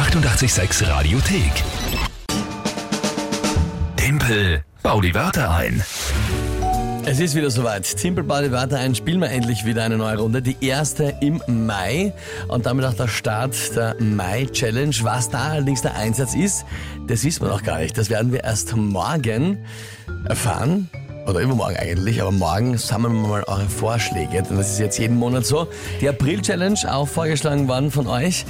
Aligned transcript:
886 0.00 0.88
Radiothek. 0.88 1.52
Tempel, 3.96 4.64
bau 4.82 4.98
die 5.02 5.14
Wörter 5.14 5.50
ein. 5.50 5.84
Es 7.04 7.20
ist 7.20 7.34
wieder 7.34 7.50
soweit. 7.50 7.84
Timpel 7.98 8.24
Body 8.24 8.50
Wörter 8.50 8.78
ein, 8.78 8.94
spielen 8.94 9.20
wir 9.20 9.28
endlich 9.28 9.66
wieder 9.66 9.84
eine 9.84 9.98
neue 9.98 10.16
Runde. 10.16 10.40
Die 10.40 10.56
erste 10.66 11.14
im 11.20 11.42
Mai 11.66 12.14
und 12.48 12.64
damit 12.64 12.86
auch 12.86 12.94
der 12.94 13.08
Start 13.08 13.54
der 13.76 13.94
Mai-Challenge. 14.00 14.96
Was 15.02 15.28
da 15.28 15.50
allerdings 15.50 15.82
der 15.82 15.94
Einsatz 15.96 16.34
ist, 16.34 16.64
das 17.06 17.22
wissen 17.22 17.42
wir 17.42 17.50
noch 17.50 17.62
gar 17.62 17.80
nicht. 17.80 17.98
Das 17.98 18.08
werden 18.08 18.32
wir 18.32 18.42
erst 18.42 18.74
morgen 18.74 19.58
erfahren. 20.24 20.88
Oder 21.26 21.40
übermorgen 21.40 21.76
eigentlich, 21.76 22.22
aber 22.22 22.32
morgen 22.32 22.78
sammeln 22.78 23.12
wir 23.20 23.28
mal 23.28 23.44
eure 23.44 23.68
Vorschläge, 23.68 24.42
denn 24.42 24.56
das 24.56 24.70
ist 24.72 24.78
jetzt 24.78 24.98
jeden 24.98 25.18
Monat 25.18 25.44
so. 25.44 25.68
Die 26.00 26.08
April-Challenge, 26.08 26.78
auch 26.90 27.06
vorgeschlagen 27.06 27.68
worden 27.68 27.90
von 27.90 28.06
euch, 28.06 28.46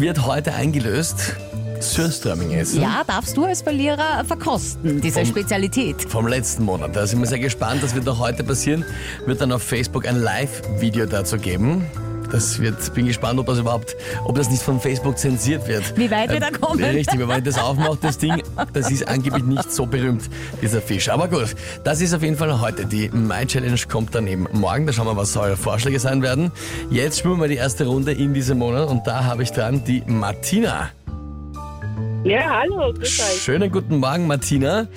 wird 0.00 0.26
heute 0.26 0.54
eingelöst. 0.54 1.36
Sürströmming 1.80 2.52
essen. 2.52 2.80
Ja, 2.80 3.02
darfst 3.06 3.36
du 3.36 3.44
als 3.44 3.60
Verlierer 3.60 4.24
verkosten, 4.24 5.00
diese 5.00 5.20
Vom- 5.20 5.26
Spezialität. 5.28 6.02
vom 6.08 6.26
letzten 6.26 6.64
Monat. 6.64 6.96
Da 6.96 7.06
sind 7.06 7.20
wir 7.20 7.26
sehr 7.26 7.38
gespannt. 7.38 7.82
Das 7.82 7.94
wird 7.94 8.08
auch 8.08 8.18
heute 8.18 8.42
passieren. 8.44 8.84
Wird 9.26 9.40
dann 9.42 9.52
auf 9.52 9.62
Facebook 9.62 10.06
ein 10.08 10.16
Live-Video 10.20 11.04
dazu 11.04 11.36
geben. 11.36 11.84
Das 12.30 12.60
wird, 12.60 12.94
bin 12.94 13.06
gespannt, 13.06 13.38
ob 13.38 13.46
das 13.46 13.58
überhaupt, 13.58 13.96
ob 14.24 14.36
das 14.36 14.50
nicht 14.50 14.62
von 14.62 14.80
Facebook 14.80 15.18
zensiert 15.18 15.66
wird. 15.68 15.96
Wie 15.96 16.10
weit 16.10 16.30
wir 16.30 16.40
da 16.40 16.50
kommen. 16.50 16.82
Richtig, 16.82 17.18
wenn 17.18 17.28
man 17.28 17.42
das 17.42 17.58
aufmacht, 17.58 18.02
das 18.02 18.18
Ding, 18.18 18.42
das 18.72 18.90
ist 18.90 19.06
angeblich 19.06 19.44
nicht 19.44 19.72
so 19.72 19.86
berühmt, 19.86 20.28
dieser 20.60 20.80
Fisch. 20.80 21.08
Aber 21.08 21.28
gut, 21.28 21.54
das 21.84 22.00
ist 22.00 22.14
auf 22.14 22.22
jeden 22.22 22.36
Fall 22.36 22.60
heute. 22.60 22.86
Die 22.86 23.08
Mai 23.08 23.44
Challenge 23.44 23.80
kommt 23.88 24.14
dann 24.14 24.26
eben 24.26 24.46
morgen. 24.52 24.86
Da 24.86 24.92
schauen 24.92 25.06
wir, 25.06 25.16
was 25.16 25.36
eure 25.36 25.56
Vorschläge 25.56 26.00
sein 26.00 26.22
werden. 26.22 26.50
Jetzt 26.90 27.18
spielen 27.18 27.40
wir 27.40 27.48
die 27.48 27.56
erste 27.56 27.86
Runde 27.86 28.12
in 28.12 28.34
diesem 28.34 28.58
Monat 28.58 28.88
und 28.88 29.06
da 29.06 29.24
habe 29.24 29.42
ich 29.42 29.52
dran 29.52 29.84
die 29.84 30.02
Martina. 30.06 30.90
Ja, 32.24 32.60
hallo, 32.60 32.92
grüß 32.92 33.20
euch. 33.20 33.42
Schönen 33.42 33.70
guten 33.70 33.98
Morgen, 33.98 34.26
Martina. 34.26 34.88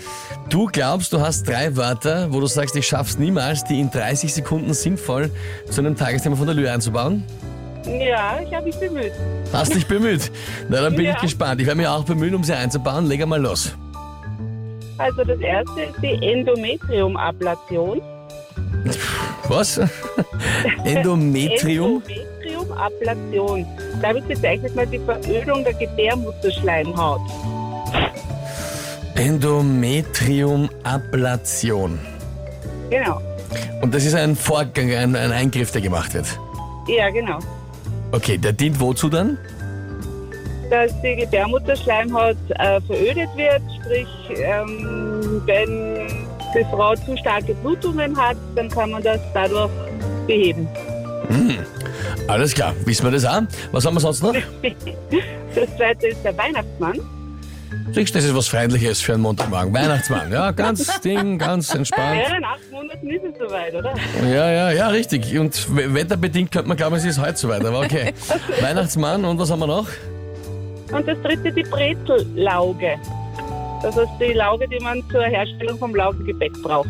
Du 0.50 0.66
glaubst, 0.66 1.14
du 1.14 1.20
hast 1.22 1.48
drei 1.48 1.76
Wörter, 1.76 2.32
wo 2.34 2.40
du 2.40 2.48
sagst, 2.48 2.76
ich 2.76 2.88
schaff's 2.88 3.20
niemals, 3.20 3.64
die 3.66 3.80
in 3.80 3.92
30 3.92 4.34
Sekunden 4.34 4.74
sinnvoll 4.74 5.30
zu 5.70 5.82
einem 5.82 5.96
Tagesthema 5.96 6.36
von 6.36 6.48
der 6.48 6.56
Lühe 6.56 6.72
einzubauen? 6.72 7.24
Ja, 7.86 8.40
ich 8.46 8.54
habe 8.54 8.66
mich 8.66 8.76
bemüht. 8.80 9.12
Hast 9.54 9.76
dich 9.76 9.86
bemüht? 9.86 10.32
Na, 10.70 10.82
dann 10.82 10.96
bin 10.96 11.06
Ja. 11.06 11.12
ich 11.14 11.18
gespannt. 11.22 11.62
Ich 11.62 11.68
werde 11.68 11.78
mich 11.78 11.88
auch 11.88 12.04
bemühen, 12.04 12.34
um 12.34 12.44
sie 12.44 12.54
einzubauen. 12.54 13.06
Leg 13.06 13.26
mal 13.28 13.40
los. 13.42 13.76
Also 14.98 15.24
das 15.24 15.40
erste 15.40 15.82
ist 15.82 15.96
die 16.02 16.26
Endometriumablation. 16.32 18.02
Was? 19.48 19.80
Endometrium? 20.84 22.02
Endometriumablation. 22.80 23.66
Damit 24.02 24.28
bezeichnet 24.28 24.76
man 24.76 24.90
die 24.90 24.98
Verödung 25.00 25.64
der 25.64 25.74
Gebärmutterschleimhaut. 25.74 27.22
Endometriumablation. 29.16 32.00
Genau. 32.90 33.22
Und 33.82 33.94
das 33.94 34.06
ist 34.06 34.16
ein 34.16 34.36
Vorgang, 34.36 34.92
ein, 34.92 35.16
ein 35.16 35.32
Eingriff, 35.32 35.72
der 35.72 35.82
gemacht 35.82 36.14
wird. 36.14 36.26
Ja, 36.88 37.10
genau. 37.10 37.40
Okay, 38.12 38.38
der 38.38 38.52
dient 38.54 38.80
wozu 38.80 39.10
dann? 39.10 39.38
Dass 40.70 40.92
die 41.02 41.16
Gebärmutterschleimhaut 41.16 42.38
äh, 42.50 42.80
verödet 42.82 43.30
wird, 43.36 43.62
sprich, 43.82 44.08
ähm, 44.36 45.42
wenn 45.46 46.08
die 46.56 46.64
Frau 46.72 46.96
zu 46.96 47.18
starke 47.18 47.54
Blutungen 47.56 48.16
hat, 48.18 48.38
dann 48.56 48.70
kann 48.70 48.92
man 48.92 49.04
das 49.04 49.20
dadurch 49.34 49.72
beheben. 50.28 50.68
Alles 52.30 52.54
klar, 52.54 52.74
wissen 52.86 53.04
wir 53.06 53.12
das 53.12 53.26
auch? 53.26 53.42
Was 53.72 53.86
haben 53.86 53.96
wir 53.96 54.00
sonst 54.02 54.22
noch? 54.24 54.34
Das 55.56 55.76
zweite 55.78 56.08
ist 56.10 56.24
der 56.24 56.38
Weihnachtsmann. 56.38 57.00
Siehst 57.92 58.14
du, 58.14 58.20
das 58.20 58.26
ist 58.26 58.36
was 58.36 58.48
Freundliches 58.48 59.02
für 59.02 59.14
einen 59.14 59.24
Montagmorgen. 59.24 59.74
Weihnachtsmann, 59.74 60.32
ja, 60.32 60.52
ganz 60.52 61.02
Ding, 61.04 61.40
ganz 61.40 61.74
entspannt. 61.74 62.22
Ja, 62.30 62.38
in 62.38 62.46
acht 62.46 62.72
Monaten 62.72 63.10
ist 63.10 63.24
es 63.24 63.40
soweit, 63.40 63.74
oder? 63.74 63.94
Ja, 64.32 64.52
ja, 64.52 64.72
ja, 64.72 64.88
richtig. 64.90 65.38
Und 65.40 65.76
we- 65.76 65.92
wetterbedingt 65.92 66.52
könnte 66.52 66.68
man 66.68 66.78
glauben, 66.78 66.96
es 66.98 67.04
ist 67.06 67.20
heute 67.20 67.36
soweit, 67.36 67.66
aber 67.66 67.80
okay. 67.80 68.14
Weihnachtsmann 68.62 69.26
und 69.26 69.40
was 69.40 69.50
haben 69.50 69.60
wir 69.60 69.68
noch? 69.68 69.88
Und 70.92 71.08
das 71.08 71.18
dritte 71.24 71.52
die 71.52 71.64
Brezellauge. 71.64 72.96
Das 73.82 73.98
ist 73.98 74.08
die 74.22 74.34
Lauge, 74.34 74.68
die 74.68 74.80
man 74.84 75.04
zur 75.10 75.24
Herstellung 75.24 75.80
vom 75.80 75.96
Laugengebäck 75.96 76.54
braucht. 76.62 76.90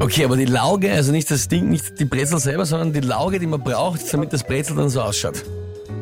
Okay, 0.00 0.24
aber 0.24 0.36
die 0.36 0.44
Lauge, 0.44 0.92
also 0.92 1.12
nicht 1.12 1.30
das 1.30 1.48
Ding, 1.48 1.70
nicht 1.70 1.98
die 1.98 2.04
Brezel 2.04 2.38
selber, 2.38 2.66
sondern 2.66 2.92
die 2.92 3.00
Lauge, 3.00 3.38
die 3.38 3.46
man 3.46 3.62
braucht, 3.62 4.12
damit 4.12 4.32
das 4.32 4.44
Brezel 4.44 4.76
dann 4.76 4.88
so 4.88 5.00
ausschaut. 5.00 5.44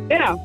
Genau. 0.09 0.41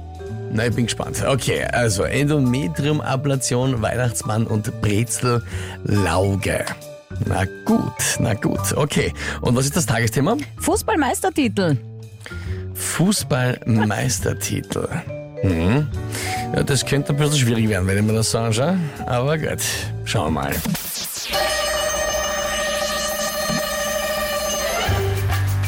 Na, 0.52 0.68
ich 0.68 0.76
bin 0.76 0.86
gespannt. 0.86 1.24
Okay, 1.28 1.64
also 1.64 2.04
Endometriumablation, 2.04 3.82
Weihnachtsmann 3.82 4.48
und 4.48 4.82
Brezellauge. 4.82 6.66
Na 7.26 7.46
gut, 7.66 7.94
na 8.20 8.34
gut, 8.34 8.74
okay. 8.76 9.14
Und 9.42 9.56
was 9.56 9.66
ist 9.66 9.76
das 9.76 9.86
Tagesthema? 9.86 10.38
Fußballmeistertitel. 10.60 11.78
Fußballmeistertitel. 12.74 14.88
Mhm. 15.44 15.88
Ja, 16.56 16.64
das 16.64 16.86
könnte 16.86 17.14
ein 17.14 17.18
bisschen 17.18 17.38
schwierig 17.38 17.70
werden, 17.70 17.88
wenn 17.88 17.98
ich 17.98 18.04
mir 18.04 18.14
das 18.14 18.32
so 18.32 18.40
anschaue. 18.40 18.80
Aber 19.06 19.38
gut, 19.38 19.62
schauen 20.06 20.34
wir 20.34 20.42
mal. 20.42 20.56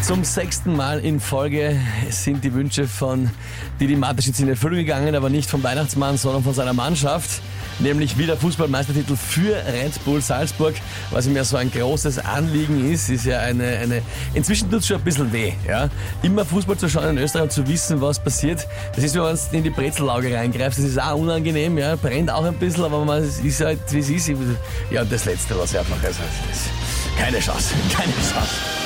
Zum 0.10 0.24
sechsten 0.24 0.76
Mal 0.76 1.02
in 1.02 1.20
Folge 1.20 1.80
sind 2.10 2.44
die 2.44 2.52
Wünsche 2.56 2.88
von 2.88 3.30
Didi 3.80 3.96
Mateschitz 3.96 4.40
in 4.40 4.50
Erfüllung 4.50 4.80
gegangen, 4.80 5.14
aber 5.14 5.30
nicht 5.30 5.48
vom 5.48 5.62
Weihnachtsmann, 5.62 6.18
sondern 6.18 6.42
von 6.42 6.52
seiner 6.52 6.74
Mannschaft. 6.74 7.44
Nämlich 7.78 8.18
wieder 8.18 8.36
Fußballmeistertitel 8.36 9.16
für 9.16 9.54
Red 9.72 10.04
Bull 10.06 10.20
Salzburg. 10.20 10.74
Was 11.12 11.28
ihm 11.28 11.36
ja 11.36 11.44
so 11.44 11.58
ein 11.58 11.70
großes 11.70 12.26
Anliegen 12.26 12.92
ist, 12.92 13.08
ist 13.10 13.26
ja 13.26 13.42
eine, 13.42 13.78
eine 13.78 14.02
inzwischen 14.34 14.72
tut 14.72 14.80
es 14.80 14.88
schon 14.88 14.98
ein 14.98 15.04
bisschen 15.04 15.32
weh, 15.32 15.54
ja. 15.68 15.90
Immer 16.24 16.44
Fußball 16.44 16.76
zu 16.76 16.90
schauen 16.90 17.12
in 17.12 17.20
Österreich 17.20 17.44
und 17.44 17.52
zu 17.52 17.68
wissen, 17.68 18.02
was 18.02 18.18
passiert. 18.18 18.66
Das 18.96 19.04
ist, 19.04 19.14
wenn 19.14 19.22
man 19.22 19.38
in 19.52 19.64
die 19.64 19.70
Brezellauge 19.70 20.34
reingreift, 20.34 20.80
das 20.80 20.86
ist 20.86 21.00
auch 21.00 21.20
unangenehm, 21.20 21.78
ja. 21.78 21.96
Brennt 21.96 22.32
auch 22.32 22.46
ein 22.46 22.56
bisschen, 22.56 22.84
aber 22.84 23.06
man 23.06 23.24
ist 23.24 23.62
halt, 23.62 23.80
wie 23.92 24.00
es 24.00 24.10
ist. 24.10 24.32
Ja, 24.90 25.04
und 25.04 25.12
das 25.12 25.26
Letzte, 25.26 25.56
was 25.56 25.72
ich 25.72 25.78
einfach, 25.78 26.04
also, 26.04 26.22
keine 27.16 27.38
Chance, 27.38 27.76
keine 27.96 28.14
Chance. 28.14 28.79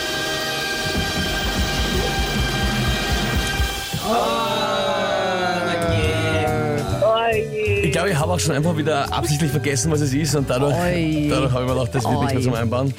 Glaube, 7.94 8.10
ich 8.10 8.18
habe 8.20 8.32
auch 8.34 8.40
schon 8.40 8.54
einfach 8.56 8.76
wieder 8.76 9.12
absichtlich 9.14 9.50
vergessen, 9.52 9.92
was 9.92 10.02
es 10.02 10.14
ist 10.14 10.36
und 10.36 10.50
dadurch, 10.50 10.76
Oi. 10.76 11.28
dadurch 11.30 11.52
habe 11.54 11.64
ich 11.64 11.70
mir 11.70 11.76
gedacht, 11.76 11.96
das 11.96 12.04
wird 12.04 12.20
nicht 12.22 12.34
mehr 12.34 12.42
zum 12.42 12.54
Einbauen. 12.56 12.94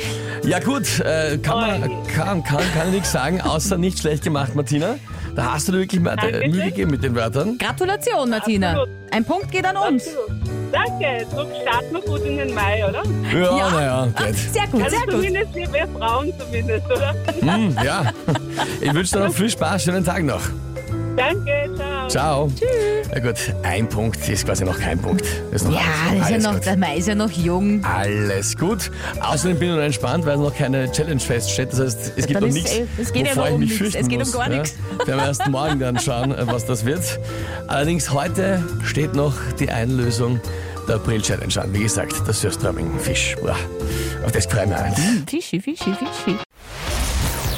Ja 0.45 0.59
gut, 0.61 1.01
äh, 1.01 1.37
kann 1.39 1.57
man 1.61 1.83
kann, 2.07 2.43
kann, 2.45 2.63
kann 2.75 2.87
ich 2.89 2.95
nichts 2.95 3.13
sagen, 3.13 3.41
außer 3.43 3.77
nicht 3.77 3.99
schlecht 3.99 4.25
gemacht, 4.25 4.55
Martina. 4.55 4.97
Da 5.37 5.53
hast 5.55 5.67
du 5.69 5.73
dir 5.73 5.79
wirklich 5.79 6.01
mal 6.01 6.17
äh. 6.19 6.49
Mühe 6.49 6.67
gegeben 6.67 6.93
mit 6.93 7.03
den 7.03 7.15
Wörtern. 7.15 7.59
Gratulation, 7.59 8.31
Martina. 8.31 8.71
Absolut. 8.71 8.89
Ein 9.11 9.25
Punkt 9.25 9.51
geht 9.51 9.65
an 9.67 9.77
uns. 9.77 10.07
Absolut. 10.07 10.31
Danke. 10.73 11.27
So 11.31 11.37
starten 11.63 11.93
wir 11.93 12.01
gut 12.01 12.25
in 12.25 12.37
den 12.37 12.55
Mai, 12.55 12.85
oder? 12.89 13.03
Ja, 13.33 13.57
Ja. 13.59 13.71
naja, 13.71 14.09
Ah, 14.15 14.23
geht. 14.27 14.37
Sehr 14.37 14.67
gut, 14.69 14.83
Also 14.85 14.97
sehr 14.97 15.07
gut. 15.07 15.15
zumindest 15.15 15.55
wir, 15.55 15.73
wir 15.73 15.89
Frauen 15.99 16.33
zumindest, 16.39 16.87
oder? 16.87 17.15
Hm, 17.41 17.77
ja. 17.85 18.13
Ich 18.81 18.93
wünsche 18.95 19.17
dir 19.19 19.25
noch 19.27 19.35
viel 19.35 19.51
Spaß, 19.51 19.83
schönen 19.85 20.05
Tag 20.05 20.23
noch. 20.23 20.43
Danke, 21.17 21.71
ciao. 21.77 22.09
Ciao. 22.09 22.51
Tschüss. 22.57 22.69
Na 23.17 23.21
gut, 23.21 23.37
ein 23.63 23.89
Punkt 23.89 24.29
ist 24.29 24.45
quasi 24.45 24.65
noch 24.65 24.77
kein 24.79 24.99
Punkt. 24.99 25.25
Das 25.53 25.63
ist 25.63 25.69
noch 25.69 25.77
Ja, 25.77 25.83
alles, 26.11 26.21
das 26.21 26.31
ist 26.31 26.43
ja 26.45 26.51
noch, 26.51 26.55
gut. 26.59 26.67
der 26.67 26.77
Mai 26.77 26.97
ist 26.97 27.07
ja 27.09 27.15
noch 27.15 27.31
jung. 27.31 27.85
Alles 27.85 28.57
gut. 28.57 28.91
Außerdem 29.21 29.59
bin 29.61 29.69
ich 29.71 29.77
noch 29.77 29.83
entspannt, 29.83 30.27
weil 30.27 30.37
noch 30.39 30.53
keine 30.55 30.91
Challenge 30.91 31.21
feststeht. 31.21 31.73
Das 31.73 31.79
heißt, 31.81 32.13
es 32.17 32.27
gibt 32.27 32.41
noch 32.41 32.49
ist, 32.49 32.55
nichts, 32.55 32.73
äh, 32.73 32.87
es 33.01 33.13
geht 33.13 33.27
ja 33.29 33.37
wovor 33.37 33.43
noch 33.45 33.49
ich 33.51 33.55
um 33.55 33.61
mich 33.61 33.69
nichts. 33.71 33.79
fürchten 33.79 34.01
Es 34.03 34.09
geht 34.09 34.19
um 34.19 34.25
muss. 34.25 34.33
gar 34.33 34.51
ja. 34.51 34.59
nichts. 34.59 34.75
Werden 35.07 35.21
wir 35.21 35.27
erst 35.27 35.47
morgen 35.49 35.79
dann 35.79 35.99
schauen, 36.01 36.33
äh, 36.33 36.47
was 36.49 36.67
das 36.67 36.85
wird. 36.85 37.21
Allerdings 37.69 38.11
heute 38.13 38.63
steht 38.85 39.15
noch 39.15 39.35
die 39.61 39.71
Einlösung 39.71 40.41
der 40.89 40.97
April-Challenge 40.97 41.63
an. 41.63 41.73
Wie 41.73 41.85
gesagt, 41.85 42.15
der 42.27 42.35
Sürströmming-Fisch. 42.35 43.37
Boah, 43.41 43.57
Auf 44.25 44.33
das 44.33 44.47
freue 44.47 44.65
ich 44.65 44.69
mich 44.71 44.79
halt. 44.79 44.95
Fischi, 45.31 45.61
Fischi, 45.61 45.93
Fischi. 45.95 46.37